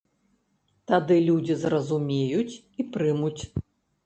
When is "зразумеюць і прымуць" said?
1.65-3.41